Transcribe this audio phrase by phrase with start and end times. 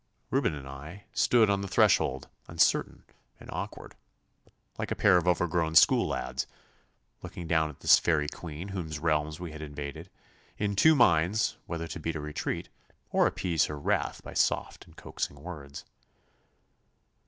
[0.31, 3.03] Reuben and I stood on the threshold, uncertain,
[3.39, 3.95] and awkward,
[4.79, 6.47] like a pair of overgrown school lads,
[7.21, 10.09] looking down at this fairy queen whose realms we had invaded,
[10.57, 12.69] in two minds whether to beat a retreat
[13.11, 15.85] or to appease her wrath by soft and coaxing words.